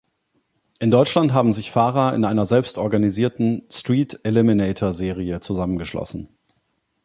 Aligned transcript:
In 0.79 0.89
Deutschland 0.89 1.31
haben 1.31 1.53
sich 1.53 1.69
Fahrer 1.69 2.15
in 2.15 2.25
einer 2.25 2.47
selbst 2.47 2.79
organisierten 2.79 3.61
"Street 3.69 4.19
Eliminator"-Serie 4.23 5.41
zusammengeschlossen. 5.41 6.27